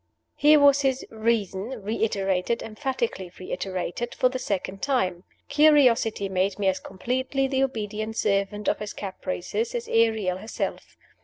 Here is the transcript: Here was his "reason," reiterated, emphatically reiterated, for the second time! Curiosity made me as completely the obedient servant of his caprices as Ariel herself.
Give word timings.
Here 0.35 0.59
was 0.59 0.81
his 0.81 1.05
"reason," 1.11 1.79
reiterated, 1.83 2.63
emphatically 2.63 3.31
reiterated, 3.37 4.15
for 4.15 4.29
the 4.29 4.39
second 4.39 4.81
time! 4.81 5.25
Curiosity 5.47 6.27
made 6.27 6.57
me 6.57 6.65
as 6.69 6.79
completely 6.79 7.45
the 7.45 7.61
obedient 7.63 8.17
servant 8.17 8.67
of 8.67 8.79
his 8.79 8.93
caprices 8.93 9.75
as 9.75 9.87
Ariel 9.87 10.39
herself. 10.39 10.97